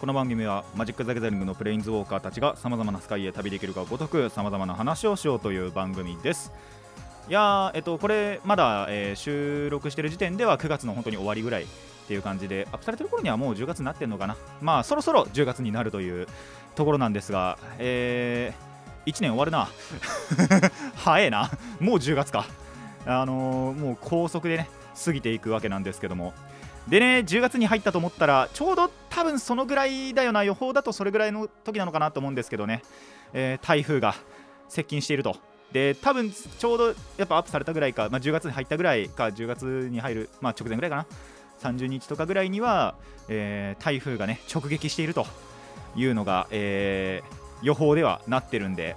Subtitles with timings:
[0.00, 6.52] この番組はマジック・ザ・ギャザリングのプレインズウォーカーたちがさまざまなスカイへ旅できるがごとくさまざまな話をしようという番組です。
[7.28, 11.66] いやえっとこれまだ、えー収録してる時点では9月の本当に終わりぐらいっ
[12.06, 14.36] ていう感じでアップされてる頃にはもう10月になってるのかな。
[14.62, 16.28] まあそろそろ10月になるという
[16.76, 19.68] ところなんですがえー、1年終わるな。
[20.94, 21.50] 早えな。
[21.80, 22.46] もう10月か。
[23.04, 24.70] あのーもう高速でね
[25.04, 26.34] 過ぎていくわけなんですけども。
[26.86, 32.82] でね10月に入ったと思ったらちょうど多分そのぐらいだよな予報だとそれぐらいの時なのかなと思うんですけどね、
[33.32, 34.14] えー台風が
[34.68, 35.36] 接近していると。
[35.72, 41.06] で多分ちょうどやっぱアップされたぐらいか、まあ、10月に入ったぐらいか10月に入る、まあ、直前ぐらいかな。
[41.60, 42.94] 30日とかぐらいには、
[43.28, 45.26] えー台風がね直撃していると
[45.96, 48.94] いうのが、えー予報ではなってるんで。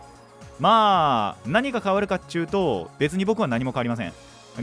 [0.59, 4.13] まあ何が変わるかっていうと別に僕は何も変わりません。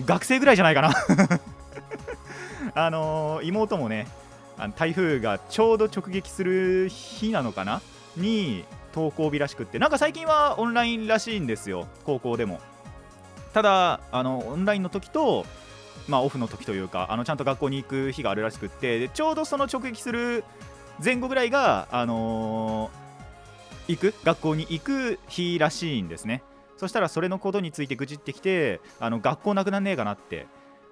[0.06, 0.94] 学生ぐらいじゃないかな。
[2.76, 4.06] あのー妹もね
[4.58, 7.80] あの台風がちょうど直撃する日なのかな？
[8.16, 8.64] に
[8.94, 11.86] 登校日らしくってなんか最近はオンラインらしいんですよ。
[12.04, 12.60] 高校でも。
[13.54, 15.46] ただあのオンラインの時と
[16.08, 20.44] まあオフの時というかあのちゃんと学校に行く日があるらしくってでちょうどその直撃する
[21.02, 24.14] 前後ぐらいがあのー行く？
[24.24, 26.42] 学校に行く日らしいんですね。
[26.76, 30.46] そしたらそれのことについて愚痴ってきてあの学校なくなんねえかなって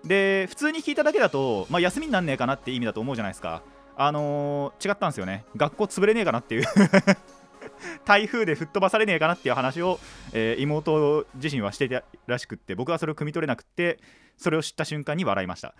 [0.07, 3.63] で普通に聞いただけだと、まあ、休みになんねえかなって意味だと思うじゃないですか。
[3.97, 5.45] あのー違ったんですよね。
[5.57, 6.65] 学校潰れねえかなっていう。
[8.07, 9.99] 台風で吹っ飛ばされねえかなっていう話を、
[10.33, 13.99] えー妹自身はしてたらしくって僕はそれを汲み取れなくって
[14.37, 15.75] それを知った瞬間に笑いました。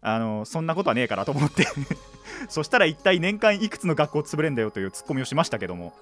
[0.00, 1.66] あのーそんなことはねえかなと思って。
[2.48, 5.92] そしたら一体年間いくつの学校潰れんだよというツッコミをしましたけども。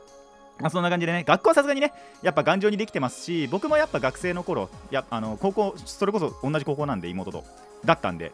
[0.60, 1.92] まあ、そんな感じでね学校はさすがにね
[2.22, 7.44] やっぱ頑丈にできてますし僕もやっぱ学生の頃やあの高校それこそ同じ高校なんで妹と
[7.84, 8.32] だったんで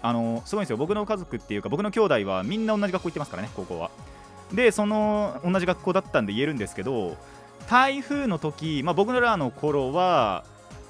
[0.00, 0.76] あのすごいんですよ。
[0.76, 3.90] 僕の家族っていうか僕の兄弟はみんな同じ学校行ってますからね高校は。
[4.52, 7.16] でその同じ学校だったんで言えるんですけど
[7.68, 10.44] 台風の時、まあ、僕らの頃は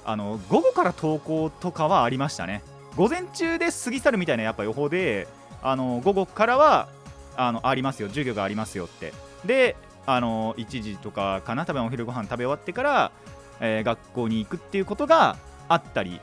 [0.05, 2.63] あの午後から登校とかはありましたね。
[2.95, 5.27] 午前中で過ぎ去るみたいなやっぱ予報で
[5.61, 6.87] あの午後からは
[7.35, 9.13] あのありますよ授業がありますよって。
[9.45, 9.75] で
[10.05, 13.11] あの1時とかかな多分お昼ご飯食べ終わってから、
[13.59, 15.37] えー学校に行くっていうことが
[15.69, 16.19] あったり。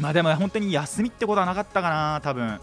[0.00, 2.60] まあでも本当に休みってことはなかったかな多分。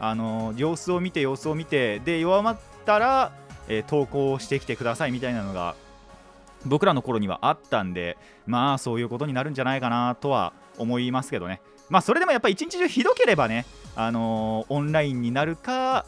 [0.00, 3.32] あの様子を見て様子を見てで弱まったら、
[3.68, 5.76] えー投稿してきてくださいみたいなのが
[6.66, 8.16] 僕らの頃にはあったんで
[8.46, 11.60] まあそういうことになるんじゃないかなとは思いますけどね。
[11.88, 16.06] まあそれでもやっぱり一日中ひどければねあのーオンラインになるか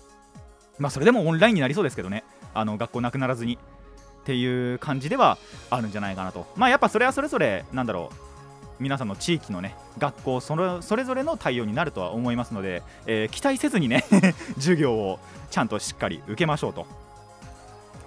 [0.78, 2.24] まあそれでもオンラインになりそうですけどね。
[2.52, 3.58] あの学校なくならずに。
[4.24, 5.36] っていう感じでは
[5.68, 6.46] あるんじゃないかなと。
[6.56, 14.02] まあやっぱそれはそれぞれなんだろう皆さんの地域のね学校それそれぞれの対応になるとは思いますので、えー期待せずにね
[14.56, 15.20] 授業を
[15.50, 16.86] ちゃんとしっかり受けましょうと。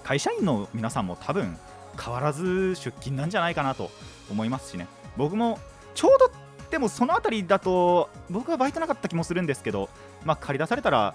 [0.03, 1.55] 会社員の皆さんも多分
[2.03, 3.91] 変わらず出勤なんじゃないかなと
[4.31, 4.87] 思いますしね。
[5.17, 5.59] 僕も
[5.93, 6.31] ちょうど
[6.71, 9.89] でもその辺りだと僕はバイトなかった気もするんですけど
[10.25, 11.13] まあ借り出されたら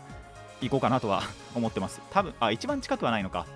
[0.61, 1.23] 行こうかなとは
[1.57, 2.01] 思ってます。
[2.11, 3.47] 多分あ一番近くはないのか。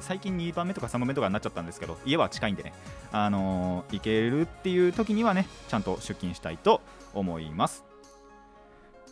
[0.00, 2.72] 最近2番目とか3番目とかになっちゃったんですけど家は近いんでね
[3.12, 6.80] あのー行けるっていう時にはねちゃんと出勤したいと
[7.14, 7.84] 思います。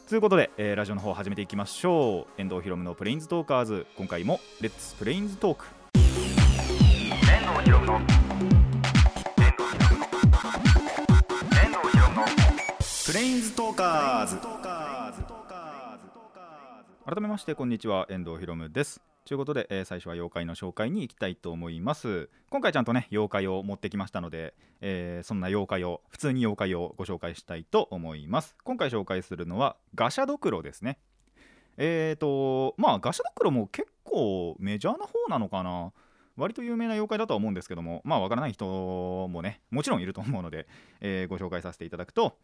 [0.08, 2.40] ということで、えーラジオの方始めていきましょう。
[2.40, 3.86] 遠藤ひろむのプレインズトーカーズ。
[3.96, 5.64] 今回もレッツプレインズトーク
[7.24, 8.00] 遠藤ひろむの
[13.06, 14.36] プレインズトーカーズ。
[17.06, 18.06] 改めましてこんにちは。
[18.10, 22.28] 遠藤ひろむですということで、えー最初は妖怪の紹介に行きたいと思います。
[22.50, 24.52] 今回ちゃんとね妖怪を持ってきましたので、
[24.82, 28.54] えーそんな妖怪を普通に妖怪をご紹介したいと思います。
[28.64, 30.98] 今回紹介するのはガシャドクロですね。
[31.78, 35.92] えーとまあガシャドクロも結構メジャーな方なのかな。
[36.36, 40.66] 割と有名な妖怪だとは思うんですけどもまあわからない人もねもちろんいると思うので、
[41.00, 42.36] えーご紹介させていただくと、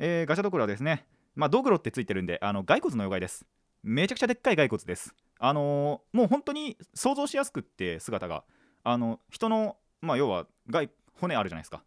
[0.00, 1.06] えーガシャドクロはですね
[1.36, 3.46] まあドクロってついてるんであの骸骨の妖怪です。
[3.84, 5.14] めちゃくちゃでっかい骸骨です。
[5.46, 8.44] あのーもう本当に想像しやすくって姿が。
[8.82, 11.82] あの人のまあ要は骸骨あるじゃないですか。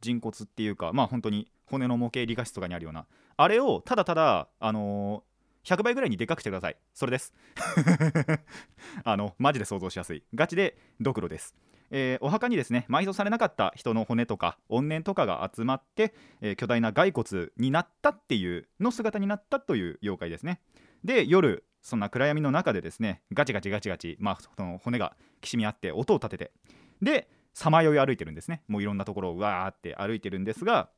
[0.00, 3.06] 人骨っていうかまあ本当に骨の模型理科室とかにあるような。
[3.36, 6.76] あれをただただあのー100倍ぐらいにでかくしてください。
[6.94, 7.32] それです。
[9.04, 10.22] あのマジで想像しやすい。
[10.34, 11.56] ガチでドクロです。
[11.90, 20.60] えーお墓にですね埋葬されなかった人の骨とか怨念とかが集まって、えー巨大な骸骨になったっていうの姿になったという妖怪ですね。
[21.06, 26.52] で夜そんな暗闇の中でですねガチガチガチガチ、まあ、その骨がきしみ合って音を立てて
[27.00, 28.62] でさまよい歩いてるんですね。
[28.68, 30.90] もういろんなところをわーって歩いてるんですが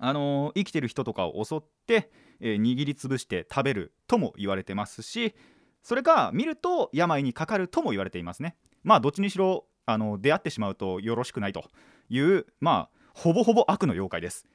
[0.00, 2.10] あのー生きてる人とかを襲って、
[2.40, 5.34] えー握りつぶして食べるとも言われてますし
[5.82, 8.56] それか見ると病にかかるとも言われていますね。
[8.82, 11.64] まあどっちにしろあの出会ってしまうとよろしくないと
[12.08, 14.46] いうまあほぼほぼ悪の妖怪です。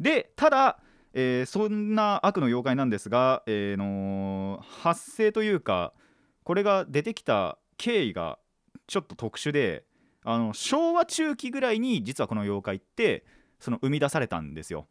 [0.00, 0.80] でただ、
[1.14, 5.92] えーそんな悪の妖怪なんですが、えーのー発生というか
[6.44, 8.38] これが出てきた経緯が
[8.86, 9.84] ちょっと特殊で
[10.24, 13.24] あの昭和中期ぐらいに実はこの妖怪って
[13.58, 14.86] その生み出されたんですよ。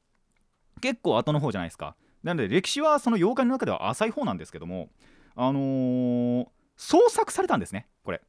[0.81, 1.95] 結構後の方じゃないですか。
[2.23, 4.89] なので歴史はその妖怪の中では浅い方なんですけども
[5.35, 6.47] あのー
[6.77, 8.21] 創作されたんですねこれ。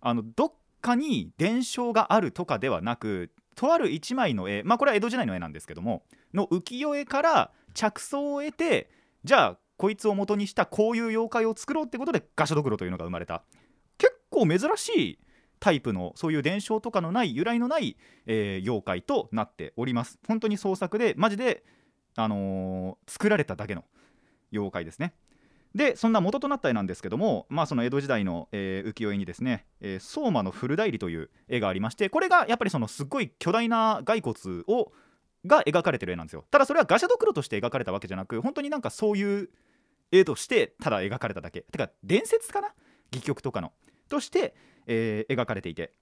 [0.00, 8.90] あのどっかに伝承があるとかではなくとある一枚の絵まあこれは江戸時代の絵なんですけどもの浮世絵から着想を得て
[9.24, 13.42] じゃあこいつを元にしたこういう妖怪を作ろうってことでガシャドクロというのが生まれた。
[13.98, 15.18] 結構珍しい
[15.58, 20.18] タイプのそういう伝承とかのない由来のない、えー妖怪となっております。
[20.26, 21.64] 本当に創作でマジで、
[22.14, 23.84] あのー作られただけの
[24.52, 25.14] 妖怪ですね。
[25.76, 34.90] でそんな元となった絵なんですけども、まあ、その江戸時代の、えー浮世絵にですね「えー相馬の古代理」という絵がありましてこれがやっぱりそのすっごい巨大な骸骨を
[35.44, 36.44] が描かれてる絵なんですよ。
[36.50, 39.50] ただそれはガシャドクロとして描かれたわけじゃなく本当になんかそういう
[40.10, 41.60] 絵としてただ描かれただけ。
[41.60, 42.68] てか伝説かな？
[43.12, 43.72] 戯曲とかの。
[44.08, 44.54] として、
[44.86, 45.92] えー描かれていて。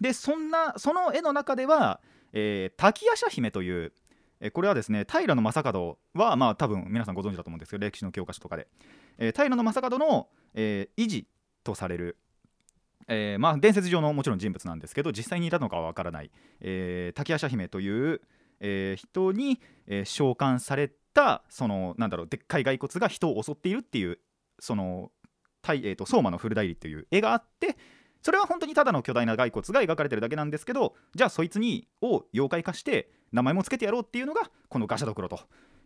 [0.00, 2.00] でそんなその絵の中では、
[2.32, 3.92] えー滝夜叉姫という
[4.40, 8.68] えこれはですね平将門はまあ多分皆さんご存知だと思うんですけど歴史の教科書とかで、
[9.18, 11.26] えー平将門の、えー維持
[11.62, 12.18] とされる、
[13.08, 18.20] えーまあ、伝説上のもちろん人物なんですけど実際にいたのかはわからない、えー滝夜叉姫という、
[18.60, 24.18] え人に、え召喚されたそのなんだろうでっかい骸骨が人を襲っているっていう
[24.58, 25.10] その
[25.62, 27.76] たいえーと相馬の古代理っていう絵があって
[28.24, 35.40] それは本当にただの巨大な骸骨が描かれてるだけなんですけどじゃあそいつにを妖怪化して名前も付けてやろうっていうのがこのガシャドクロと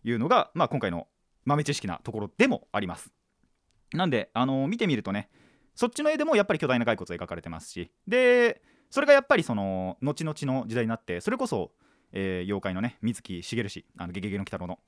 [0.05, 1.09] いうのが、まあ、今回の
[1.45, 3.13] 豆知識なところでもあります。
[3.93, 5.31] なんで、あのー見てみるとね
[5.75, 11.73] そっちの絵でもやっぱり巨大な骸骨が描かれてますしでそれがやっぱりその後々の時代になってそれこそ、
[12.13, 14.79] えー妖怪のね水木しげる氏あのゲゲゲの鬼太郎の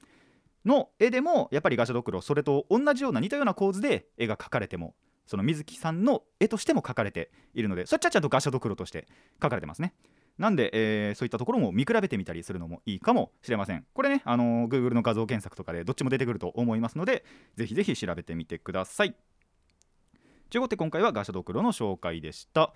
[0.64, 4.94] の絵でもやっぱりガシャドクロそれと同じような似たような構図で絵が描かれても
[5.30, 9.06] その水木さんの絵としても描かれているのでそっちはちゃんとガシャドクロとして
[9.38, 9.94] 描かれてますね。
[10.38, 13.86] なんで、えーそういったところも見比べてみたりするのもいいかもしれません。
[13.94, 17.24] これね、あのー Google の画像検索とかでどっちも出てくると思いますので
[17.54, 19.14] ぜひぜひ調べてみてください。
[20.50, 22.72] ということで今回はガシャドクロの紹介でした。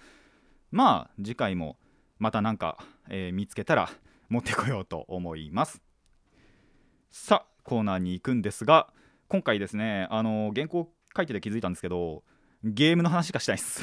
[0.71, 1.77] まあ次回も
[2.21, 2.79] またなんか、
[3.09, 3.91] えー見つけたら
[4.29, 5.83] 持ってこようと思います。
[7.11, 8.93] さあコーナーに行くんですが
[9.29, 12.23] 今回ですねあの原稿書いてて気づいたんですけど
[12.65, 13.83] ゲームの話しかしないです。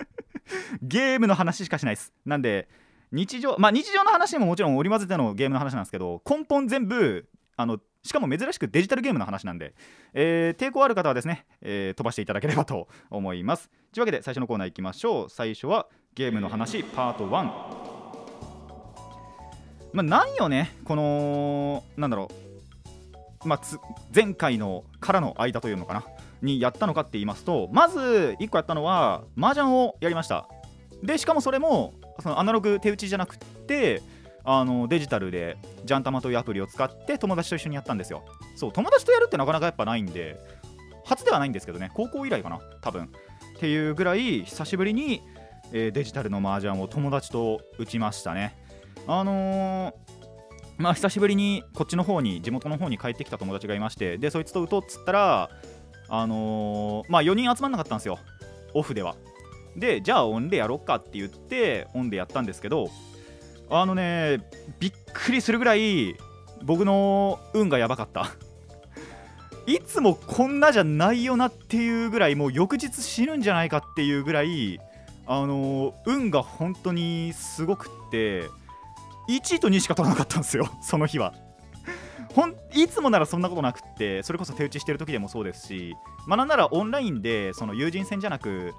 [0.82, 2.12] ゲームの話しかしないです。
[2.24, 2.68] なんで
[3.12, 9.74] 日常まあ日常の話ももちろん織り交ぜてのゲームの話なんですけど根本全部あのしかも珍しくデジタルゲームの話なんで、
[10.14, 13.68] えー抵抗ある方はですね、えー飛ばしていただければと思います。
[13.92, 15.30] というわけで最初のコーナー行きましょう。
[15.30, 17.30] 最初はゲームの話パート1
[19.92, 22.30] まあなんよねこのなんだろ
[23.44, 23.48] う。
[23.48, 23.78] まあつ
[24.14, 26.04] 前回のからの間というのかな。
[26.42, 30.48] にやったのかって言いますとまず1個やったのは麻雀をやりました。
[31.02, 34.02] でしかもそれもそのアナログ手打ちじゃなくって
[34.44, 38.24] あのデジタルでジャンタマというアプリを使って友達と一緒にやったんですよ。
[38.56, 40.38] そう友達とやるってなかなかやっぱないんで
[41.04, 43.04] 初ではないんですけどね高校以来かな多分。
[43.04, 43.08] っ
[43.60, 45.22] ていうぐらい久しぶりに、
[45.72, 48.56] えーデジタルの麻雀を友達と打ちましたね。
[49.06, 49.94] あのー
[50.78, 55.50] まあ久しぶりにこっちの方に地元の方に帰ってきた友達がいましてでそいつと打とうっつったら
[56.08, 58.18] あのーまあ4人集まんなかったんですよ。
[58.74, 59.16] オフでは。
[59.76, 62.90] でじゃあオンでやろっかって言ってオンでやったんですけど
[63.70, 64.40] あのね
[64.78, 66.14] びっくりするぐらい
[66.62, 68.30] 僕の運がやばかった。
[69.66, 74.80] いつもこんなじゃないよなっていうぐらいもう翌日死ぬんじゃないかっていうぐらい
[75.26, 78.48] あの運が本当にすごくって
[79.28, 81.32] 1位と2位しか取らなかったんですよその日は。
[82.34, 85.94] ほんいつもならそんなことなくってそれこそ手打ちしてる時でもそうですし
[86.26, 88.72] まあなんならオンラインでその友人戦じゃなく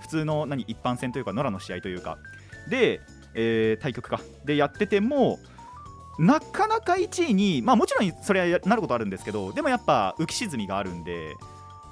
[0.00, 2.18] 普通の何一般戦というか野良の試合というか
[2.68, 3.00] で、
[3.34, 4.20] えー対局か。
[4.44, 5.38] でやってても
[6.18, 11.34] なかなか1位にまあもちろんそれはなることあるんですけどでもやっぱ浮き沈みがあるんで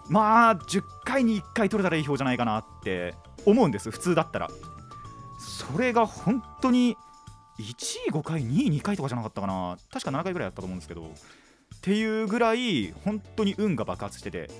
[0.08, 3.14] まあ10回に1回取れたらいい表じゃないかなって
[3.46, 4.48] 思うんです普通だったら。
[5.38, 6.96] それが本当に
[7.58, 9.76] 1位5回2位2回とかじゃなかったかな。
[9.92, 11.02] 確か7回ぐらいやったと思うんですけど。
[11.02, 14.50] っていうぐらい本当に運が爆発してて。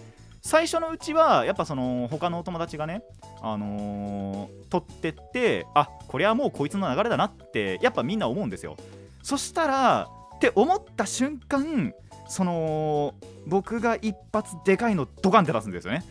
[0.43, 3.03] 最初のうちはやっぱその他のお友達がね
[3.43, 8.77] あのー取ってってあこれはもうこいつの流れだなってやっぱみんな思うんですよ。
[9.23, 11.93] そしたらって思った瞬間
[12.29, 13.15] その
[13.47, 16.05] 僕が一発でかいのドカンって出すんですよね。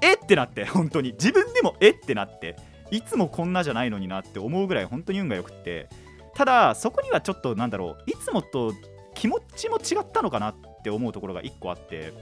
[0.00, 1.12] えってなって本当に。
[1.12, 2.56] 自分でもえってなって。
[2.90, 5.88] いつもこんなじゃないのになって思うぐらい本当に運が良くって。
[6.34, 8.72] ただそこにはちょっとなんだろういつもと
[9.14, 12.12] 気持ちも違ったのかなって思うところが1個あって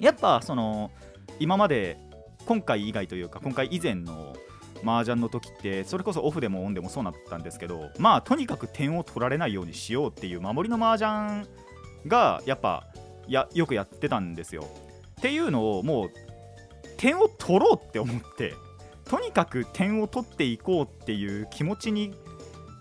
[0.00, 0.90] やっぱその
[1.38, 1.98] 今まで
[2.46, 4.34] 今回以外というか今回以前の
[4.84, 11.46] 麻雀の時ってそれこそオフでもオンでもそうなったんですけどまあとにかく点を取られないようにしようっていう守りの麻雀
[12.06, 12.86] がやっぱ
[13.26, 14.66] やよくやってたんですよ。
[15.18, 16.10] っていうのをもう
[16.96, 18.54] 点を取ろうって思って
[19.04, 22.14] とにかく点を取っていこうっていう気持ちに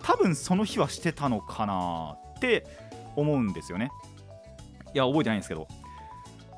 [0.05, 2.67] 多分その日はしてたのかなって
[3.15, 3.89] 思うんですよね。
[4.93, 5.67] いや覚えてないんですけど。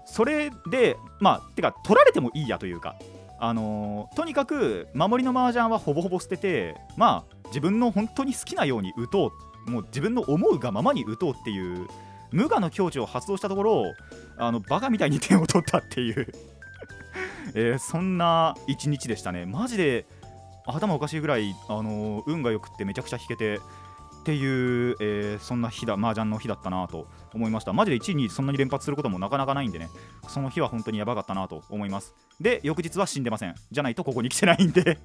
[0.06, 2.98] それでまあてか取られてもいいやというか。
[3.40, 9.32] あのーとにかく守りの麻雀はほぼほぼ捨ててまあ自分の本当に好きなように打と
[9.68, 9.72] う。
[9.72, 11.88] もう自分の思うがままに打とうっていう
[12.32, 13.84] 無我の境地を発動したところ
[14.38, 16.28] あのバカみたいに点を取ったっていう。
[17.56, 19.46] えーそんな一日でしたね。
[19.46, 20.06] マジで
[20.68, 23.60] 頭おかしいぐらい、あの運が良くてめちゃくちゃ弾けてっ
[24.24, 27.74] ていう、えーそんな日だ麻雀の日だったなと思いました。
[27.74, 29.90] マジで1位にそんなに連発することもなかなかないんでね。
[30.28, 32.14] その日は本当にやばかったなと思います。
[32.42, 33.56] で翌日は死んでません。
[33.72, 35.00] じゃないとここに来てないんで、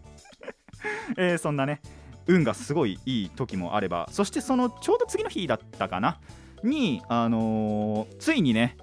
[1.16, 1.80] えーそんなね
[2.26, 4.08] 運がすごいいい時もあれば。
[4.10, 6.18] そしてそのちょうど次の日だったかな？
[6.64, 8.76] に、あのーついにね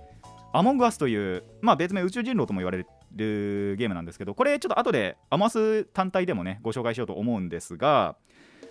[0.51, 8.15] アモングアスという、まあ、別名宇宙人狼とも言われるゲームなんですけどこれちょっと後でアモアス単体でもねご紹介しようと思うんですが、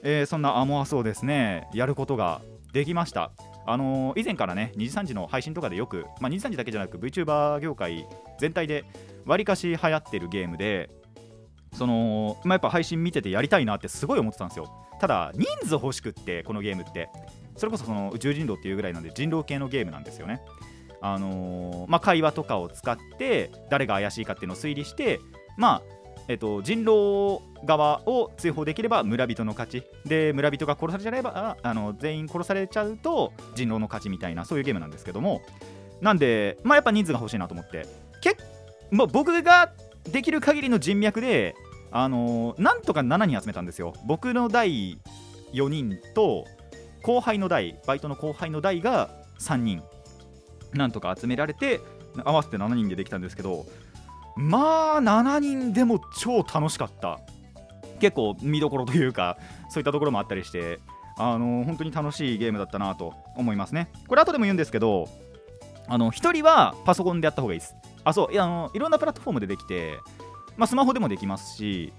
[0.03, 2.41] えーそんなアモアスをですねやることが
[2.73, 3.33] できました。
[3.67, 8.07] あのー以前からね2時3時の配信とかでよく、まあ、2時3時だけじゃなく VTuber 業界
[8.39, 8.85] 全体で
[9.27, 10.91] わりかし流行ってるゲームで
[11.75, 14.73] その、まあ、やっぱ配信見ててやりたいなってすごい思ってたんですよ。
[15.01, 17.09] ただ人数欲しくってこのゲームって。
[17.59, 20.41] それこそその宇宙人狼っていうぐらいなんで人狼系のゲームなんですよね。
[21.01, 25.21] あのーまあ、会話とかを使って誰が怪しいかっていうのを推理して
[25.57, 29.83] まあえっと、人狼側を追放できれば村人の勝ち。
[30.05, 35.41] で村人が殺されちゃえばあの全員殺されちゃうと人狼の勝ちみたいなそういうゲームなんですけども。
[36.01, 37.87] なんで、まあ、やっぱ人数が欲しいなと思って。
[38.21, 38.37] け
[38.91, 39.73] もう僕が
[40.05, 41.55] できる限りの人脈で、
[41.91, 43.95] あのーなんとか7人集めたんですよ。
[44.07, 44.99] 僕の代
[45.53, 46.45] 4人と
[47.03, 49.83] 後輩の代バイトの後輩の代が3人。
[50.73, 51.81] なんとか集められて
[52.25, 53.67] 合わせて7人でできたんですけど
[54.37, 57.21] まあ7人でも超楽しかった。
[58.01, 59.37] 結構見どころというか
[59.69, 60.79] そういったところもあったりして
[61.17, 63.91] あの本当に楽しいゲームだったなと思いますね。
[64.07, 65.09] これ後でも言うんですけど
[65.89, 67.75] あの1人はパソコンでやった方がいいです。
[68.05, 69.99] あそういやあのいろんなプラットフォームでできて、
[70.57, 71.93] まあ、スマホでもできますし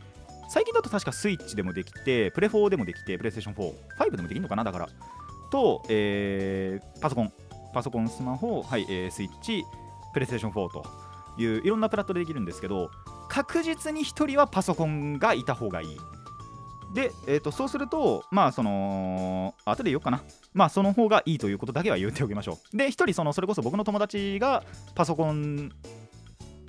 [0.47, 3.55] 最近だと確かスイッチでもできてプレ4でもできてプレイステーション
[3.99, 4.89] 45でもできるのかなだから。
[5.51, 7.33] と、えーパソコン。
[7.73, 9.65] パソコンスマホ、はいえースイッチ
[10.13, 10.85] プレイステーション4と
[11.37, 12.89] いういろんなプラットでできるんですけど
[13.27, 15.97] 確実に1人はパソコンがいた方がいい。
[16.93, 20.23] で、えー、とそうするとまあその後で言おうかな。
[20.53, 22.77] まあその方がいいということだけは言っておきましょう。
[22.77, 24.63] で1人そのそれこそ僕の友達が
[24.95, 25.71] パソコン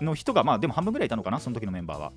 [0.00, 2.12] の人がまあでも半分ぐらいいたのかなその時のメンバーは。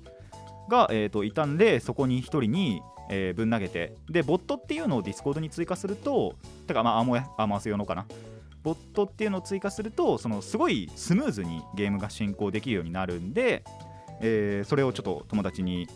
[0.68, 3.96] が、えー、といたんでそこに1人に、えーぶん投げて。
[4.10, 6.34] でボットっていうのを Discord に追加すると
[6.66, 8.04] てかまあアモヤアモアス用のかな。
[8.64, 13.62] ボットっていうのを追加するとそのすごいスムーズにゲームが進行できるようになるんで、
[14.20, 15.86] えーそれをちょっと友達に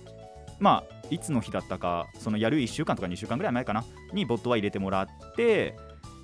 [0.60, 5.06] まあいつの日だったかそのやる1週間とか2週間ぐらい前かなにボットは入れてもらっ
[5.36, 5.76] て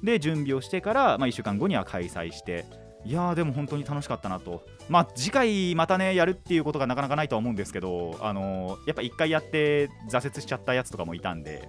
[0.03, 2.67] で準備をしてから、まあ、1週間後には開催して
[3.07, 4.65] いやーでも本当に楽しかったなと。
[4.89, 11.69] まあ次回またねやるっていうことがなかなかないとは思うんですけどあのーやっぱ1回やって挫折しちゃったやつとかもいたんで。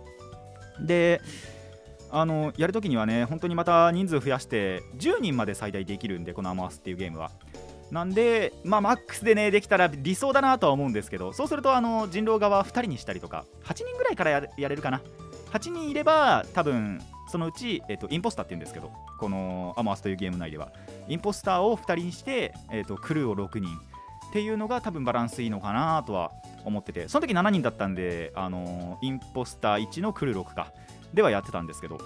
[0.82, 1.22] で
[2.12, 7.32] あのやるときにはね本当にまた人数増やして10人まで最大できるんでこのアマースっていうゲームは。
[7.92, 15.02] なんでまあマックスでねできたら理想だなとは思うんですけどそうするとあの人狼側2人にしたりとか8人ぐらいからやれるかな。
[15.52, 20.72] 8人いれば多分そのうち、えっとインポスターって言うんですけどこのアマースというゲーム内では。
[21.08, 23.70] インポスターを2人にして、えっとクルーを6人
[24.30, 26.32] っていうのが多分バランスいいのかなとは
[26.66, 30.74] 思っててその時7人だったんであのインポスター1のクルー6か。
[31.16, 31.98] ではやってたんですけど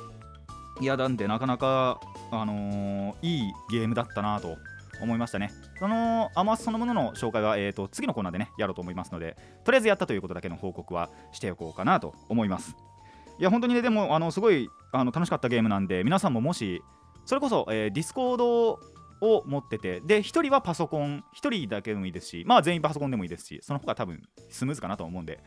[0.79, 1.99] いやなんでなかなか、
[2.31, 4.57] あのーいいゲームだったなと
[5.01, 5.51] 思いましたね。
[5.77, 12.75] そのアモアスそのものの紹介は、えー、と次のコーナーでねやろうと思いますのでとりあえずやったということだけの報告はしておこうかなと思います。
[13.39, 16.81] いや本当にねでもあのすごいあの楽しかったゲームなんで皆さんももし
[17.25, 18.79] それこそ、えー、 Discord
[19.21, 25.39] を持っててで1人はパソコン1人だけでもいいですしまあ全員パソコンでもいいですしその方が多分スムーズかなと思うんで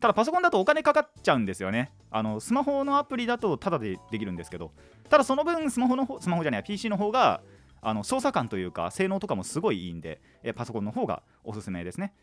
[0.00, 1.92] ただパソコンだとお金かかっちゃうんですよね。
[2.10, 4.72] あのスマホのアプリだとタダでできるんですけど
[5.08, 7.42] ただその分スマホのスマホじゃない PC の方が
[7.82, 12.14] あの操作感というか性能とかもすごいいいんで、えパソコンの方がおすすめですね。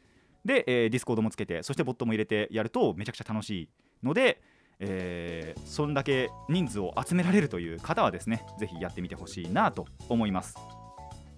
[0.43, 3.69] で、えー、 Discord もつけてそしてボットも入れてやるとめちゃくちゃ楽しい
[4.03, 4.41] ので
[4.79, 10.55] えー、そんだけ人数を集められるという方はですねぜひやってみてほしいなと思います。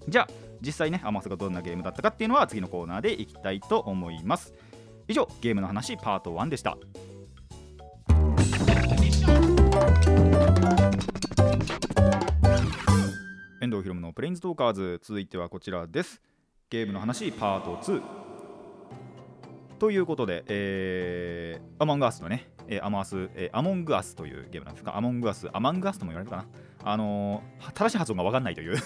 [0.08, 0.28] じゃあ
[0.62, 4.54] 実際ねアモアスがどんなゲームだったかっていうのは次のコーナーでいきたいと思います。
[5.10, 6.78] 以上ゲームの話パート1でした。
[13.60, 16.22] 遠藤博文のプレインズトーカーズ続いてはこちらです。
[16.70, 18.29] ゲームの話パート2
[19.80, 26.46] ということで、えー、アマンガースのね、えー、アマース、えー、アモングアスというゲームなんですが、アモングアス、アマングアスとも言われるかな。
[26.84, 28.78] あのー、正しい発音が分かんないという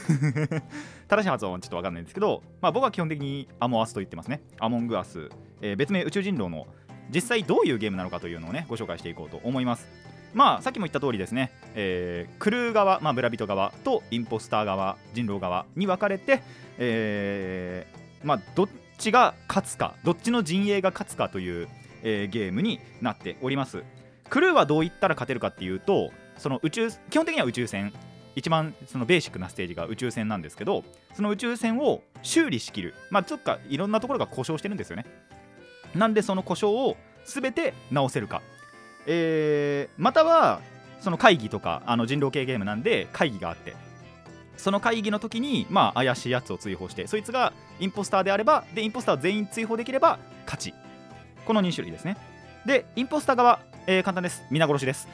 [1.07, 4.41] 正しい発音はちょっと分かんないんですけど、まあ、僕は基本的にアモアスと言ってますね。
[4.59, 5.29] アモングアス、
[5.61, 6.67] えー、別名宇宙人狼の
[7.13, 9.87] 実際どういうゲームなのかというのをね、ご紹介していこうと思います。
[10.33, 16.41] まあ、さっきも言った通りですね、えー、クルー側、まあ、村人側とインポスター側、人狼側に分かれて、
[16.79, 18.67] えー、まあ、どっ
[19.03, 21.67] ちが勝つか、どっちの陣営が勝つかという、
[22.03, 23.83] えー、ゲームになっております。
[24.29, 27.93] クルーはどういったら勝てるかっていうと、その宇宙基本的には宇宙船。
[28.35, 30.83] 一番そのベーシックなステージが宇宙船なんですけど
[31.13, 32.95] その宇宙船を修理しきる。
[33.11, 35.05] まあちょっといろんなところが故障してるんですよね。
[35.93, 38.41] なんでその故障を全て直せるか、
[39.05, 40.61] えー、または
[40.99, 43.75] その会議とかあの人狼系ゲームなんで会議があって
[44.57, 50.73] その会議の時にまあ怪しいやつを追放してそいつがインポスターであればでインポスターを全員追放できれば勝ち
[51.45, 52.17] この2種類ですね
[52.65, 54.43] でインポスター側えー、簡単です。
[54.49, 55.09] 皆殺しです。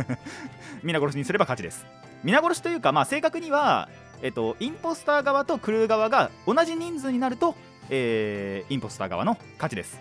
[0.82, 1.84] 皆殺しにすれば勝ちです。
[2.24, 3.90] 皆殺しというか、まあ、正確には、
[4.22, 7.54] えっと、インポスター側とクルー側が同じ人数になると、
[7.90, 10.00] えー、インポスター側の勝ちです。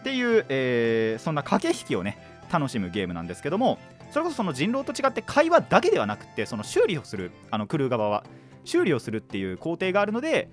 [0.00, 2.16] っていう、えー、そんな駆け引きをね、
[2.50, 3.78] 楽しむゲームなんですけども、
[4.10, 8.24] それこそその人狼と違って会話だけではなくて、その修理をする、あのクルー側は、
[8.64, 10.50] 修理をするっていう工程があるので、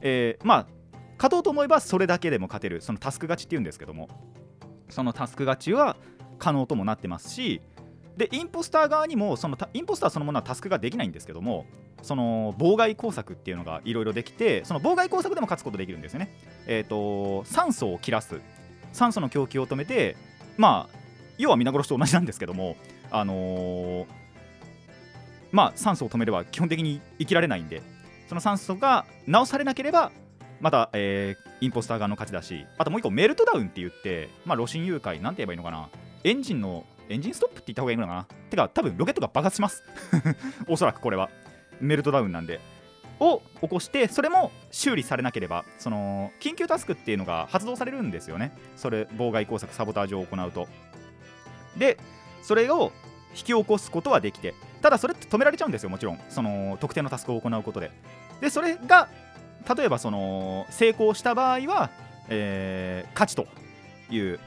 [0.00, 0.66] えー、まあ、
[1.16, 4.08] 勝とうと思えばそれだけでも勝てる、そのタスク勝ちっていうんですけども、
[4.88, 5.96] そのタスク勝ちは、
[6.38, 7.60] 可能ともなってますし
[8.16, 11.66] でインポスター側にもそのインポスターそのものはタスクができないんですけども
[12.02, 16.30] その妨害工作っていうのがいろいろできてその妨害工作でも勝つことできるんですよね。
[16.66, 18.40] えっ、ー、と酸素を切らす
[18.92, 20.16] 酸素の供給を止めて
[20.56, 21.05] まあ
[21.38, 22.76] 要は皆殺しと同じなんですけども
[23.10, 24.06] あのー、
[25.52, 27.82] まあ酸素を止めれば基本的に生きられないんで
[28.28, 30.12] その酸素が直されなければ
[30.60, 35.88] また、えー、インポスター側の勝ちだしあともう一個メルトダウンって言ってまあ露心誘拐なんて言えばいいのかな
[36.24, 39.84] エンジンのエンジンストップって言った方がいいのかなてか多分ロケットが爆発します。
[40.66, 41.30] おそらくこれは。
[41.80, 42.60] メルトダウンなんで。
[43.18, 48.52] を起こしてそれも修理されなければその緊急タスクっていうのが発動されるんですよね。
[48.76, 50.68] それ妨害工作サボタージュを行うと。
[51.78, 51.98] で
[52.42, 52.92] それを
[53.30, 56.20] 引き起こすことはできてただそれって止められちゃうんですよもちろん。
[56.28, 57.90] その特定のタスクを行うことで。
[58.40, 59.08] でそれが
[59.76, 61.90] 例えばその成功した場合は、
[62.28, 63.46] えー、勝ちと
[64.10, 64.38] いう。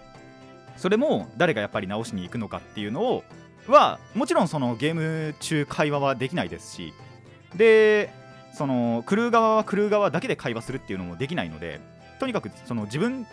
[0.77, 3.25] それも誰がやっぱり直しに行くのかっていうのを
[3.67, 6.93] はもちろんそのゲーム中会話はできないですし。
[7.55, 8.13] で
[8.53, 11.81] そのクルー側はクルー側だけで会話するっていうのもできないので
[12.19, 13.27] とにかくその自分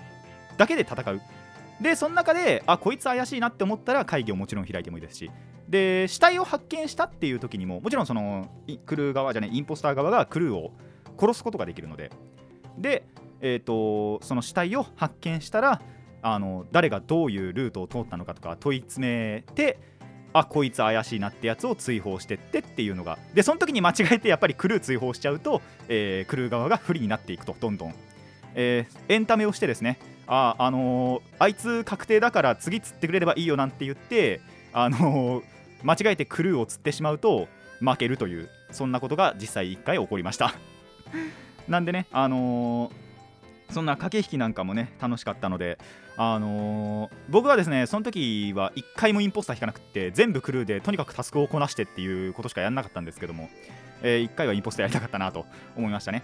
[0.57, 1.21] だけで戦う。
[1.81, 5.31] でその中であこいつ怪しいなって思ったら会議をもちろん開いてもいいですし。
[5.69, 8.49] で死体を発見したっていう時にももちろんその
[8.87, 10.71] クルー側じゃないインポスター側がクルーを
[11.19, 12.11] 殺すことができるので。
[12.79, 13.05] で、
[13.41, 15.83] えーとその死体を発見したら
[16.23, 19.79] あの誰がどういうルートを通ったのかとか問い詰めて
[20.33, 23.19] あこいつ怪しいなってやつを追放してってっていうのが。
[23.33, 27.95] でその時に間違えてやっぱりクルー追放しちゃうと、えー、クルー側が不利になっていくとどんどん、
[28.55, 34.41] えー、エンタメをしてですねああのー、あいつ確定だから次釣ってくれればいいよなんて言って
[34.73, 35.43] あの
[35.83, 37.49] 間違えてクルーを釣ってしまうと
[37.81, 40.55] 負けるというそんなことが実際1回起こりました。
[41.69, 42.91] なんでねあの
[43.71, 45.79] そんな駆け引きなんかもね楽しかったので
[46.17, 53.51] あの、僕はですねその時は1回もインポスター引かなくて全部クルーでとにかくタスクをこなしてっていうことしかやんなかったんですけども、
[54.03, 55.45] え、1回はインポスターやりたかったなと
[55.77, 56.23] 思いましたね。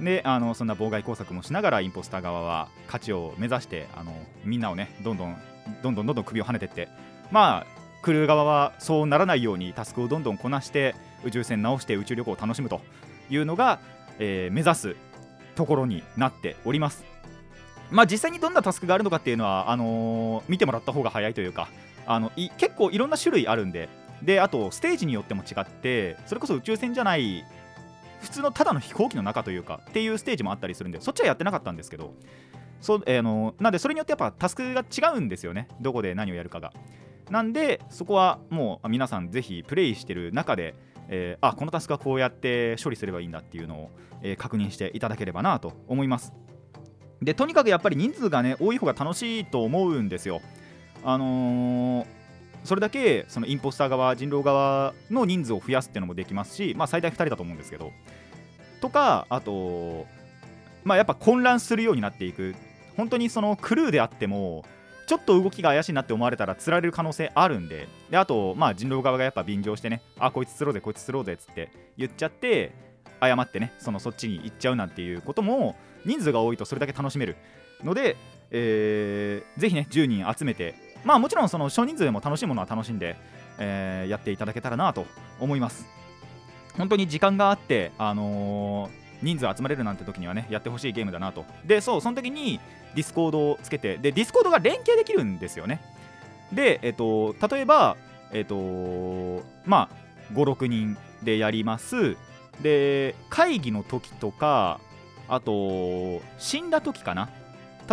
[0.00, 5.36] であのそんな妨害工作もしながらインポスター側は勝ちを目指してあのみんなをねどんどん
[5.82, 6.88] どんどんどんどん首をはねてって
[7.30, 7.66] まあ
[8.02, 12.80] クルー側はそうならないようにタスクをどんどんこなして宇宙船直して宇宙旅行を楽しむと
[13.28, 13.80] いうのが
[14.18, 14.96] えー目指す
[15.56, 17.04] ところになっております。
[17.90, 21.68] まあ実際にどんなタスクがあるのかっていうのはあのー見てもらった方が早いというか
[22.06, 23.88] あの結構いろんな種類あるんで
[24.22, 27.44] であとステージによっても違ってそれこそ宇宙船じゃない
[28.20, 32.14] 普通のただの飛行機の中というかっていうステージもあったりするんでそっちはやってなかったんですけど
[32.80, 35.68] そ、えーあのなんでそれによってやっぱタスクが違うんですよね。
[35.80, 36.72] どこで何をやるかが。
[37.30, 40.74] なんでそこはもう皆さんぜひプレイしてる中で、
[41.08, 43.90] えーあこのタスクはこうやって処理すればいいんだっていうのを、
[44.22, 46.32] えー確認していただければなと思います。
[47.20, 50.40] でとにかくやっぱり人数がね多い方が楽しいと思うんですよ。
[51.04, 52.17] あのー
[52.64, 57.92] それだけそのインポスター側人狼側の人数を増やすっていうのもできますし、まあ、最大2人だと思うんですけど。
[58.80, 60.06] とかあと
[60.84, 62.54] まあやっぱ混乱するようになっていく。
[62.96, 64.64] 本当にそのクルーであっても
[65.06, 67.88] ちょっと動きが怪しいなって思われたら釣られる可能性あるんで。
[68.10, 72.72] であとまあ人狼側がやっぱ便乗してねあこいつ釣ろうぜこいつ釣ろうぜっつって言っちゃって
[73.20, 77.36] 誤ってねそのそっちに行っちゃうなんていうことも人数が多いとそれだけ楽しめる
[77.82, 78.16] ので、
[78.50, 83.16] えーぜひね10人集めてまあもちろんその少人数でも楽しいものは楽しんで、
[83.58, 85.06] えーやっていただけたらなと
[85.40, 85.86] 思います。
[86.76, 91.44] 本当に時間があってあのー人数集まれるなんて時にはねやってほしいゲームだなと。
[91.64, 92.60] でそうその時に
[92.94, 95.80] Discord をつけてで Discord が連携できるんですよね。
[96.52, 97.96] でえっと例えば
[98.32, 102.16] えっとまあ56人でやります。
[102.62, 104.80] で会議の時とか
[105.28, 107.28] あと死んだ時かな。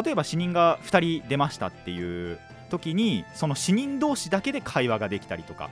[0.04, 2.38] 例えば死人が2人出ましたっていう
[2.70, 5.70] 時にその死人同士だけで会話ができたりとか。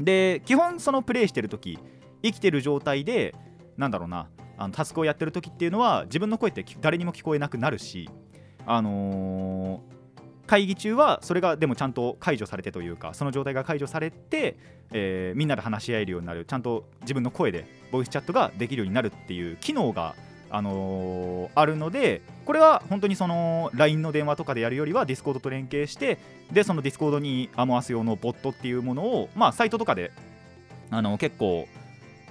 [0.00, 1.76] で基本そのプレイしてる時
[2.22, 3.34] 生きてる状態で
[3.76, 8.08] なんだろうなあのタスクをやってる時っていうのは自分の声って誰にも聞こえなくなるし
[8.66, 9.98] あのー
[10.48, 14.56] 会議中はそれがでもちゃんと解除されてというかその状態が解除されて、
[14.92, 20.14] えーみんなで話し合えるようになるちゃんと自分の声でボイスチャットができるようになるっていう機能が、
[20.50, 26.18] あのーあるのでこれは本当にその LINE の電話とかでやるよりは Discord と連携して
[26.52, 30.12] でその Discord にアモアス用のボットっていうものを、まあ、サイトとかで
[30.90, 31.66] あの結構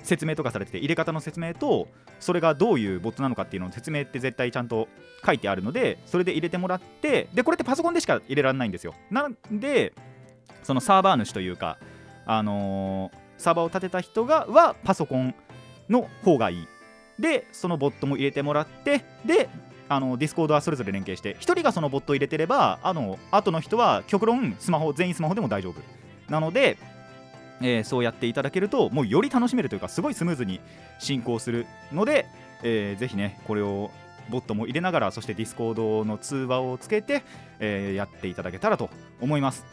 [0.03, 1.87] 説明とかされてて入れ方の説明と
[2.19, 4.87] それがどういうボットなのかっていうのの説明って絶対ちゃんと
[5.25, 8.93] 書いてあるのでそれで入れてもらってでこれってパソコンでしか入れられないんですよ。
[9.11, 9.93] なんで
[10.63, 11.77] そのサーバー主というか
[12.25, 15.35] あのーサーバーを立てた人がはパソコン
[15.89, 16.67] の方がいい。
[17.19, 19.49] でそのボットも入れてもらってで
[19.89, 25.81] あの Discord はそれぞれ連携して1人がそのボットを入れてればあの後の人は極論スマホ全員スマホでも大丈夫。
[26.29, 26.77] なので
[27.61, 30.59] えーそうやっていただけるともうより楽しめるというかすごいスムーズに
[30.99, 32.27] 進行するので、
[32.63, 33.89] えーぜひねこれを
[34.29, 37.23] ボットも入れながらそして Discord の通話をつけて、
[37.59, 38.89] えーやっていただけたらと
[39.21, 39.65] 思います。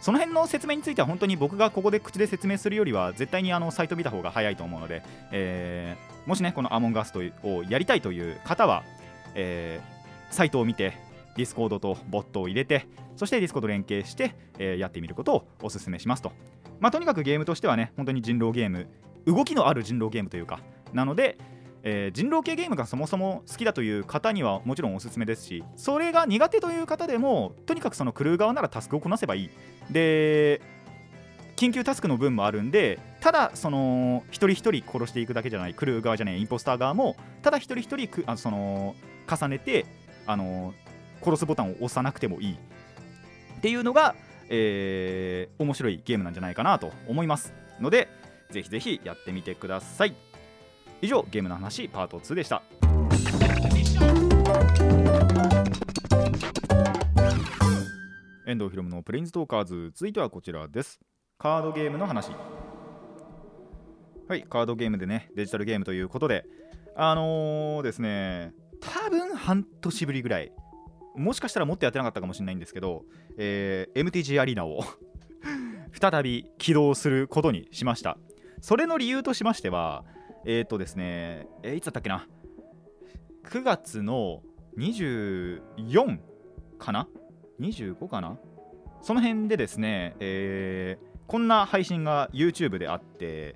[0.00, 8.84] その辺の説明については本当に僕がここで口で説明するよりは絶対にあのサイト見た方が早いと思うので、えーもしねこの Among Us をやりたいという方は、
[9.34, 9.98] えー
[10.30, 10.92] サイトを見て
[11.36, 12.86] Discord とボットを入れて
[13.16, 16.32] そして Discord 連携して、えーやってみることをお勧めしますと
[16.80, 18.88] まあ、とにかくゲームとしてはね、本当に人狼ゲーム、
[19.26, 20.60] 動きのある人狼ゲームというか、
[20.92, 21.38] なので、
[21.82, 29.50] えー人狼系ゲームがそもそも好きだという方にはもちろんおすすめですし、それが苦手という方でも、とにかくそのクルー側ならタスクをこなせばいい。
[29.90, 30.60] で、
[31.58, 38.94] 緊急タスクの分もあるんで、ただ、その一人一人殺していくだけじゃない、クルー側じゃない、インポスター側も、ただ一人一人くあその
[39.28, 39.84] 重ねて、
[40.24, 40.72] あの
[41.20, 42.54] 殺すボタンを押さなくてもいい。
[42.54, 44.14] っていうのが、
[44.50, 48.08] えー面白いゲームなんじゃないかなと思いますので
[48.50, 50.14] ぜひぜひやってみてください。
[51.02, 52.62] 以上ゲームの話パート2でした。
[58.46, 59.90] 遠藤ひろむのプレインズトーカーズ。
[59.92, 61.00] 続いてはこちらです。
[61.40, 62.32] カードゲームの話。
[64.28, 66.44] はいカードゲームでねデジタルゲームということで。
[66.96, 70.50] あのー、ですね多分半年ぶりぐらい
[71.14, 73.04] もしかしたらもっとやってなかったかもしれないんですけど、
[73.36, 74.82] えー MTG アリーナを
[75.94, 78.18] 再び起動することにしました。
[78.60, 80.04] それの理由としましては
[80.44, 82.26] えっ、とですね、えーいつだったっけな
[83.44, 84.42] ？9月の
[84.76, 86.18] 24
[86.80, 87.06] かな
[87.60, 88.40] ？25かな？
[89.02, 93.54] その辺でですね、えーこんな配信が YouTube であって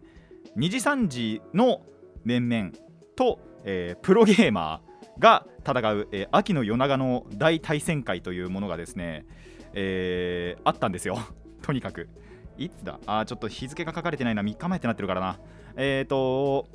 [0.58, 1.80] 2時3時の
[2.22, 2.70] 面々
[3.16, 9.24] と、えープロゲーマーが戦う、えー秋の夜長の大対戦会というものがですね、
[9.72, 11.18] えーあったんですよ。
[11.62, 12.08] とにかく。
[12.58, 13.00] いつだ？
[13.06, 14.42] あちょっと日付が書かれてないな。
[14.42, 15.38] 3日前ってなってるからな。
[15.76, 16.68] えっ、と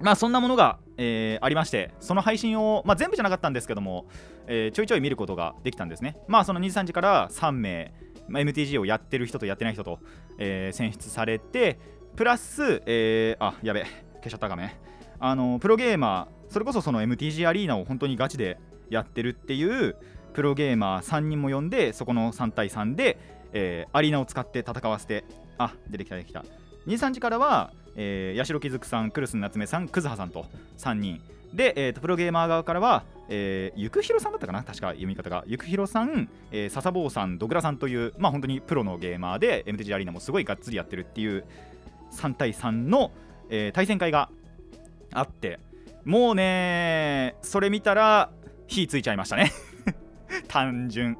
[0.00, 4.06] まあそんなものが、えーありましてその配信を、まあ、全部じゃなかったんですけども、
[4.46, 6.18] えーちょいちょい見ることができたんですね。
[6.28, 7.94] まあその2時3時から3名、
[8.28, 9.98] まあ MTG をやってる人とやってない人と、
[10.38, 11.78] えー選出されて
[12.16, 13.84] プラス、えーあやべ
[14.16, 14.70] 消しちゃった画面
[15.20, 18.58] あのプロゲーマーそれこそその MTG アリーナを本当にガチで
[18.90, 19.96] やってるっていう
[20.32, 23.18] プロゲーマー3人も呼んでそこの3対3で、
[23.52, 25.24] えーアリーナを使って戦わせて
[25.58, 26.44] あ出てきた出てきた。
[26.86, 30.46] 23時からは、えー、八代木くさんクルス夏目さんクズハさんと
[30.78, 31.20] 3人
[31.52, 34.62] で、えー、とプロゲーマー側からは、えー、ゆくひろさんだったかな？
[34.62, 35.44] 確か読み方が。
[35.46, 41.44] ゆくひろさん、えー、笹坊さんドグラさんというまあ本当にプロのゲーマーで MTG アリーナもすごいがっつりやってるっていう
[42.12, 43.12] 3対3の、
[43.50, 44.30] えー対戦会が
[45.12, 45.58] あって
[46.04, 48.30] もうねそれ見たら
[48.66, 49.52] 火ついちゃいましたね。
[50.48, 51.16] 単純。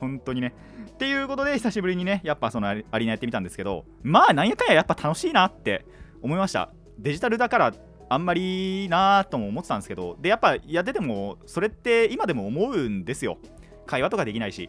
[0.00, 0.52] 本当にね。
[0.90, 5.84] っていうことで久しぶりにねやっぱそのアリアリーナやってみたんですけどまあなんやかんややっぱ楽しいなって
[6.20, 6.70] 思いました。
[6.98, 7.72] デジタルだから
[8.12, 13.38] あんまりなとも思ってたんですけどでやっぱやっててもそれって今でも思うんですよ。
[13.86, 14.68] 会話とかできないし。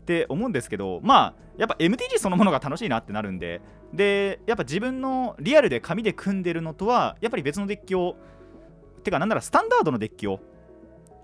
[0.00, 3.60] って思うんですけどまあやっぱ MTG そのものが楽しいなってなるんで。
[3.92, 8.16] でやっぱ自分のリアルで紙で組んでるのとはやっぱり別のデッキを
[9.04, 10.40] てかなんならスタンダードのデッキを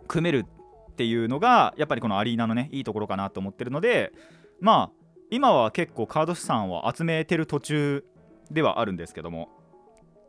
[0.07, 0.47] 組める
[0.93, 4.13] っていうのがやっぱりこのアリーナのねいいところかなと思ってるので
[4.61, 8.05] まあ今は結構カード資産を集めてる途中
[8.53, 9.60] ではあるんですけども。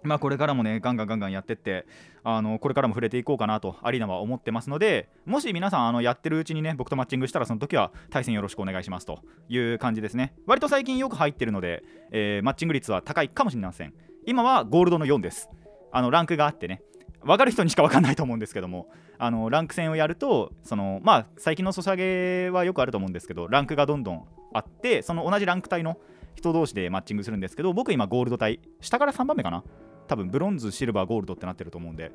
[0.03, 1.85] まあこれからもねガンガンガンガンやってって
[2.23, 10.33] あのこれからも触れていこうかなとアリーナは思ってますのでもし皆さんあのやってるうちにね僕とマッチングしたらその時は対戦よろしくお願いしますという感じですね。
[10.45, 13.93] 割と最近よく入ってるので、えーマッチング率は高いかもしれません。
[14.25, 15.49] 今はゴールドの4です。
[15.91, 16.81] あのランクがあってね。
[17.23, 18.87] 分かる人にしか分かんないと思うんですけども
[19.17, 25.97] あのランク戦をやるとそのまあ最近のソシャゲはよくあると思うんですけどランクがどんどんあってその同じランク帯の
[26.35, 29.63] 人同士でマッチングするんですけど僕今ゴールド帯下から3番目かな。
[30.07, 32.11] 多分ブロンズシルバーゴールドってなってると思うんで、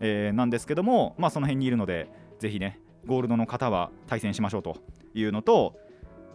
[0.00, 2.08] えーなんですけどもまあその辺にいるので
[2.38, 4.76] ぜひねゴールドの方は対戦しましょうと
[5.14, 5.76] いうのと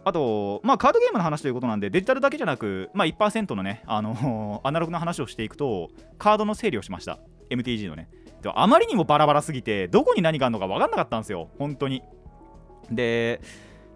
[0.04, 7.18] あと、まあ、カードゲームの話ということなんで、デジタルだけじゃなく、まあ、1%のね、あのアナログの話をしていくと、カードの整理をしました。
[7.50, 8.08] MTG のね。
[8.42, 12.02] であまりにもバラバラすぎて、どこに何があるのか分かんなかったんですよ、本当に。
[12.90, 13.42] で、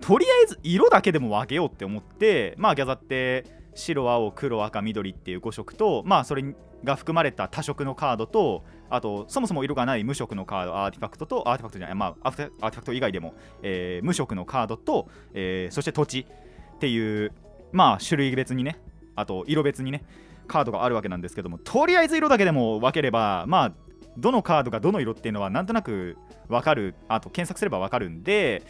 [0.01, 6.45] とりあえず色だけでも分けようって思って、まあ、ギャザって、白、青、黒、赤、緑っていう5色と、まあ、それ
[6.85, 17.33] が含まれた多色のカードと、あと、そもそも色がない無色のカード、アーティファクトと、アーティファクトじゃない、まあ、アーティファクト以外でも、えー無色のカードと、えーそして土地っていう、
[17.73, 18.79] まあ、種類別にね、
[19.17, 20.05] あと、色別にね、
[20.47, 23.73] カードがあるわけなんですけども、とりあえず色だけでも分ければ、まあ、
[24.17, 26.17] どのカードがどの色っていうのはなんとなく
[26.49, 28.63] 分かる、あと検索すれば分かるんで、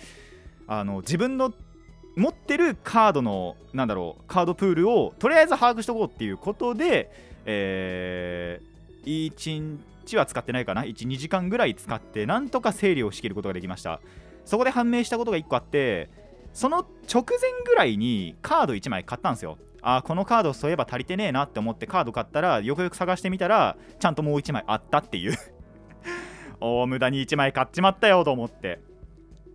[0.66, 1.52] あの自分の
[2.16, 7.10] 持ってるカードのなんだろうカードプールをとりあえず把握しとこうっていうことで、
[7.46, 14.00] えー、1日は使ってないかな？12時間ぐらい使ってなんとか整理をしきることができました。
[14.44, 16.10] そこで判明したことが1個あって
[16.52, 19.58] その直前ぐらいにカード1枚買ったんですよ。
[19.82, 25.36] あこのカードそういえば足りてねえなって思ってカード買ったらよくよく探してみたらちゃんともう1枚あったっていう。
[26.60, 28.80] おー無駄に1枚買っちまったよと思って。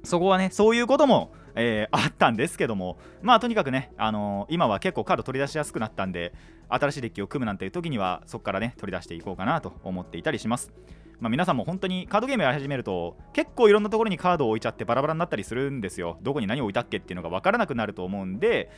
[0.03, 6.33] そこはねそういうことも、えーあったんですけどもまあとにかくね、あのー今は結構カード取り出しやすくなったんで
[6.69, 10.71] 新しいデッキを組むなんていう時にはそこからね取り出していこうかなと思っていたりします。
[11.19, 16.17] まあ、皆さんも本当にカードゲームやり始めると結構いろんなところにカードを置いちゃってバラバラになったりするんですよ。
[16.21, 18.69] どこに何を置いたっけっていうのが分からなくなると思うんで、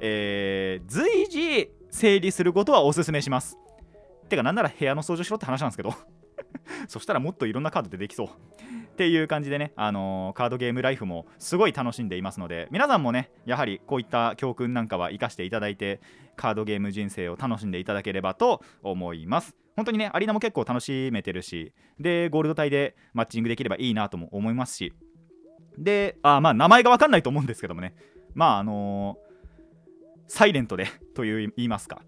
[0.00, 3.56] えー随時整理することはおすすめします。
[4.28, 5.94] てかなんなら部屋の掃除しろって話なんですけど。
[6.88, 8.28] そしたらもっといろんなカード出てきそう。
[8.28, 16.00] っていう感じでね、あのーカードゲームライフもすごい楽しんでいますので皆さんもねやはりこういった教訓なんかは生かしていただいて
[16.36, 19.56] カードゲーム人生を楽しんでいただければと思います。
[19.74, 24.92] 本当にねアリーナも結構楽しめてるしでゴールド帯でマッチングできればいいなとも思いますし。
[25.76, 27.94] であまあ名前が分かんないと思うんですけどもね。
[28.34, 29.24] まああのー
[30.26, 32.02] サイレントでという言いますか。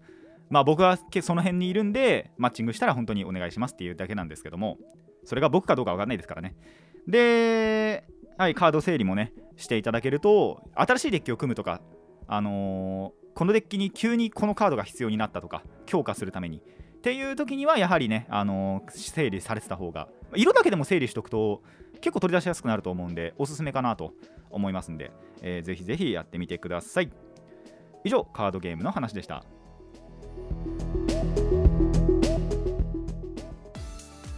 [0.49, 4.77] まあ僕はその辺にいるんでマッチングしたら本当にお願いしますっていうだけなんですけども
[5.25, 6.55] それが僕かどうかわかんないですからね。
[7.07, 8.05] で、
[8.37, 11.81] はい、カード整理もねしていただけると新しいデッキを組むとか
[12.27, 16.57] あのーこのデッキに急にこのカードが必要になったとか強化するために。
[16.57, 21.61] っていう時にはやはりね、あのー整理されてた方が色だけでも整理しとくと
[22.01, 24.13] 結構取り出しやすくなると思うんでおすすめかなと
[24.49, 25.11] 思いますんで、
[25.43, 27.11] えーぜひぜひやってみてください。
[28.03, 29.43] 以上カードゲームの話でした。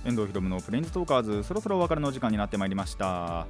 [0.06, 3.46] 遠藤ひろむのプレンズトーカーズそろそろお別れの時間になってまいりました。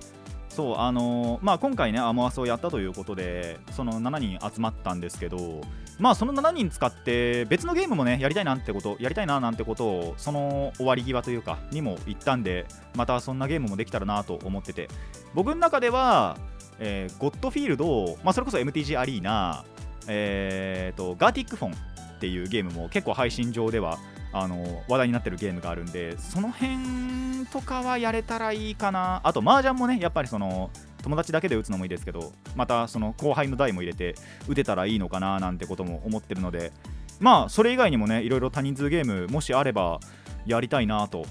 [0.50, 5.62] そうあのーまあ今回ねアモアスをやったということでその7人集まったんですけど
[6.00, 14.90] まあその7人使って別のゲームもねやりたいなんてことやりたいななんてことをその終わり際というかにも言ったんでまたそんなゲームもできたらなと思ってて。
[15.36, 16.36] 僕の中では、
[16.80, 19.64] えーゴッドフィールド、まあ、それこそ MTG アリーナ、
[20.08, 21.74] えーとガーティックフォン
[22.20, 23.98] っていうゲームも結構配信上では
[24.34, 29.22] あの話題になってるゲームがあるんでその辺とかはやれたらいいかな。
[29.24, 30.70] あと麻雀もねやっぱりその
[31.02, 34.16] 友達だけで打つのもいいですけどまたその後輩の台も入れて
[34.50, 36.74] 打てたらいいのかななんてことも思ってるので
[37.22, 40.02] まあそれ以外にもねいろいろ多人数ゲームもしあれば
[40.46, 41.26] やりたいなと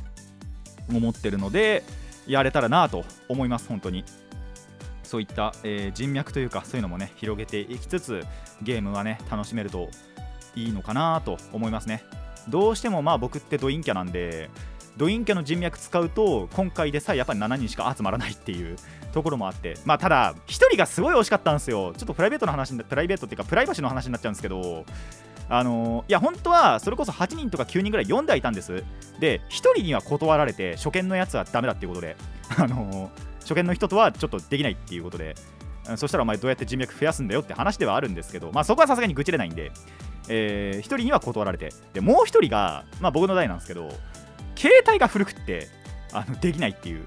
[0.88, 1.85] 思ってるので
[2.27, 4.05] やれたらなと思います本当に。
[5.09, 8.22] そういった、えー、人脈というかそういうのもね広げていきつつ
[8.61, 9.88] ゲームはね楽しめると
[10.64, 12.04] いいのかなと思いますね。
[12.48, 14.48] どうしてもまあ僕ってドインキャなんで
[14.96, 18.76] ドインキャの人脈使うと今回でさえやっぱり7人しか集まらないっていう
[19.12, 21.92] ところもあってまあただ1人がすごい惜しかったんですよ。
[21.96, 24.84] ちょっとプライベートの話プライベートっていうかプライバシーの話になっちゃうんですけど
[25.50, 28.84] あの、いや本当はそれこそ8人とか9人ぐらい4台いたんです。
[29.18, 32.16] で1人には断られて初見のやつはダメだっていうことで
[32.56, 35.34] あの、初見の人とはちょっとできないっていうことで。
[35.96, 39.72] そしたらお前どうやって人脈増やすんだよって話ではあるんですけど、まあ、そこはさすがに愚痴れないんで、
[40.29, 43.88] えー、1人には断られてでもう1人が、まあ、僕の代なんですけど
[44.57, 45.68] 携帯が古くって
[46.12, 47.05] あのできないっていう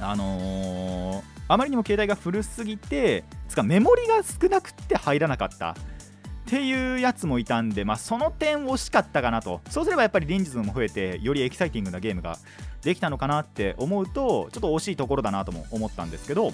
[0.00, 5.74] あのー、あまりにも携帯が古すぎてつかメモリが少なくって入らなかった
[6.48, 9.60] っていうやつもいたんで、まあ、その点惜しかったかなと。
[9.68, 12.38] そうすればやっぱり臨時数も増えてよりエキサイティングなゲームが
[12.80, 16.52] できたのかなって思うとちょっと惜しいところだなとも思ったんですけど、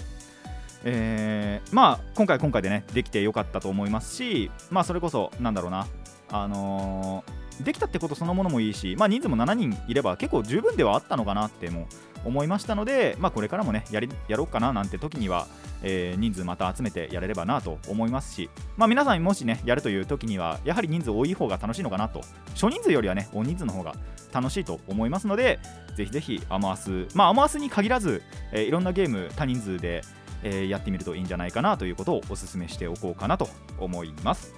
[0.87, 5.87] えー、まあ今回今回でねできてよかったと思いますしまあそれこそなんだろうな
[6.29, 11.87] あのー、できたってことそのものもいいし、まあ、人数も7人いれば結構十分ではあったのかなっても
[12.23, 15.47] 思いましたので、まあ、これからもねやりやろうかななんて時には、
[15.81, 22.21] えー、人数また集めてやれればなと思いますし、まあ、皆さんもしねやるという時にはやはり人数多い方が楽しいのかなと
[22.55, 23.93] 少人数よりはね大人数の方が
[24.33, 25.59] 楽しいと思いますので
[25.95, 28.21] ぜひぜひアマースまあアマースに限らず、
[28.51, 30.01] えー、いろんなゲーム多人数で、
[30.43, 34.53] えー、やってみるといいんじゃないかなということをお勧めしておこうかなと思います。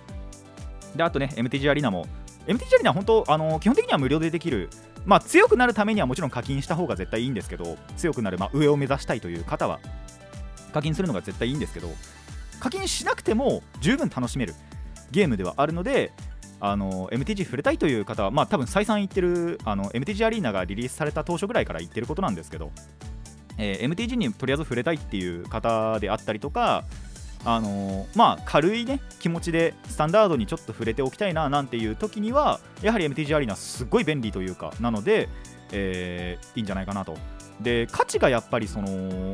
[0.95, 2.07] であとね MTG アリーナも
[2.47, 4.69] MTG アリーナは本当あの基本的には無料でできる。
[5.05, 9.79] まあ、強くなるためにはもちろん課金した方が絶対いいんですけど強くなる、まあ、上を目指したいという方は
[10.73, 11.87] 課金するのが絶対いいんですけど
[12.59, 14.53] 課金しなくても十分楽しめる
[15.11, 16.11] ゲームではあるので
[16.59, 22.71] あの MTG 触れたいという方は、まあ、多分再三言ってるあの MTG アリーナがリリースされた当初ぐらいから言ってることなんですけど、
[23.57, 26.83] えー、MTG にとりあえず触れたいっていう方であったりとか
[27.45, 35.29] あのー、まあ軽いね気持ちでスタンダードにちょっと触れておきたいななんていう時にはやはり MTG アリーナすごい便利というかなので、
[35.71, 37.17] えー、いいんじゃないかなと。
[37.61, 39.33] で価値がやっぱりその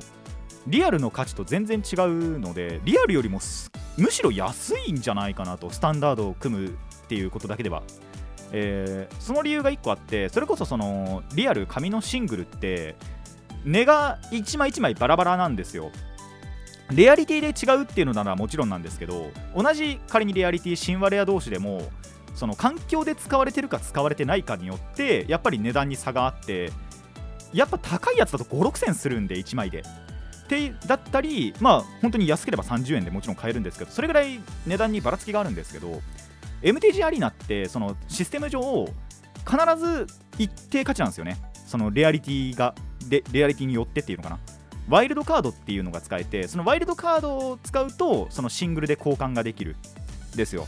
[0.67, 3.39] リアルの価値と全然違うのでリアルよりも
[3.97, 6.71] むしろ安いんじゃないかなとスタンダードを組むっ
[7.07, 7.83] ていうことだけでは、
[8.53, 12.95] えー、その理由が1個あってそれこそそのリアル紙のシングルって
[13.65, 15.91] 値が1枚1枚バラバラなんですよ。
[16.91, 21.81] レアリティで違うっていうのならもちろんなんですけど同じ仮にレアリティ新ワレア同士でも
[22.35, 26.71] その環境で使われてるか使われてないかによってやっぱり値段に差があって
[27.53, 29.83] やっぱ高いやつだと5 6千するんで1枚で。
[30.49, 36.01] てだったりまあ本当に安ければ30円でもちろん買えるんですけどそれぐらい値段にばらつきがあるんですけど
[36.61, 38.85] MTG アリーナってそのシステム上
[39.45, 41.37] 必ず一定価値なんですよね。
[41.65, 42.75] そのレアリティが
[43.09, 44.39] レレアリティによってっていうのかな？
[44.89, 49.75] ワイルドカードっていうのが使えてそのワイルドカードを使うとそのシングルで交換ができる
[50.35, 50.67] ですよ。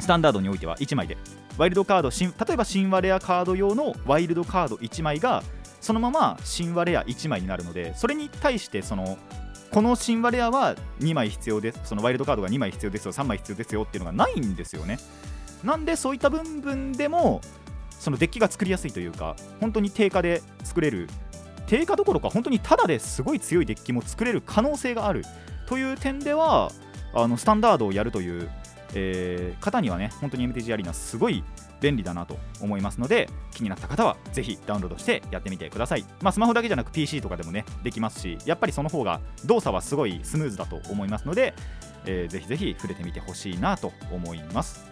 [0.00, 1.16] スタンダードにおいては1枚で。
[1.58, 5.42] ワイルドカード例えば神話レアカード用のワイルドカード1枚が
[5.82, 9.18] そのまま神話レア1枚になるのでそれに対してその
[9.70, 14.98] この神話レアは2枚必要ですそのワイルドカードが2枚必要ですよ3枚必要ですよっていうのがないんですよね。
[15.62, 17.42] なんでそういった部分でも
[17.90, 21.08] そのデッキが作りやすいというか本当に定価で作れる
[21.72, 25.24] 定価どころか本当にただですごい強いデッキも作れる可能性がある
[25.64, 26.70] という点では
[27.14, 28.50] あのスタンダードをやるという、
[28.94, 31.42] えー、方にはね本当に MTG アリーナすごい
[31.80, 41.54] 便利だなと思いますので気になった方はぜひダウンロードしてやってみてください、まあ、スマホだけじゃなく PC とかでもねできますしやっぱりその方が動作はすごいスムーズだと思いますので、
[42.04, 44.91] えー、ぜひぜひ触れてみてほしいなと思います。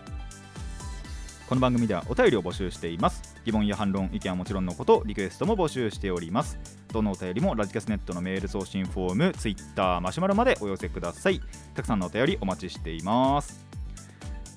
[1.50, 3.34] この番組ではお便りを募集しています。
[3.44, 6.56] 疑問や反論意見はもちろんのことリクエストも募集しております。
[6.92, 11.40] どのお便りもラジカスネットのメール送信フォーム Twitter マシュマロまでお寄せください。
[11.74, 13.66] たくさんのお便りお待ちしています。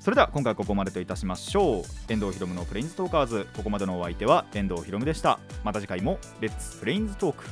[0.01, 1.84] それでは今回はここまでといたしましょう。
[2.09, 3.47] 遠藤ひろむのプレインズトーカーズ。
[3.57, 5.39] ここまでのお相手は遠藤ひろむでした。
[5.63, 7.43] また次回もレッツプレインズトーク